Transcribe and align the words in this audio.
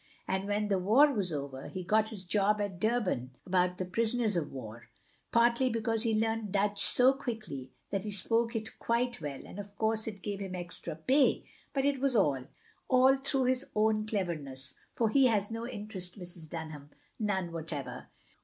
And 0.27 0.47
when 0.47 0.67
the 0.67 0.79
war 0.79 1.13
was 1.13 1.31
over, 1.31 1.67
he 1.67 1.83
got 1.83 2.09
this 2.09 2.23
job 2.23 2.59
at 2.59 2.79
Durban 2.79 3.35
about 3.45 3.77
the 3.77 3.85
prisoners 3.85 4.35
of 4.35 4.51
war— 4.51 4.89
partly 5.31 5.69
because 5.69 6.01
he 6.01 6.19
learnt 6.19 6.51
Dutch 6.51 6.83
so 6.83 7.13
quickly 7.13 7.69
that 7.91 8.03
he 8.03 8.09
spoke 8.09 8.55
it 8.55 8.79
quite 8.79 9.21
well, 9.21 9.45
and 9.45 9.59
of 9.59 9.77
cotirse 9.77 10.07
it 10.07 10.23
gave 10.23 10.39
him 10.39 10.55
extra 10.55 10.95
pay; 10.95 11.43
but 11.71 11.85
it 11.85 11.99
was 11.99 12.15
all, 12.15 12.45
all 12.87 13.15
through 13.17 13.43
his 13.43 13.67
own 13.75 14.07
cleverness, 14.07 14.73
for 14.91 15.07
he 15.09 15.27
has 15.27 15.51
no 15.51 15.67
interest, 15.67 16.17
Mrs. 16.17 16.49
Dunham, 16.49 16.89
none 17.19 17.51
whatever." 17.51 18.07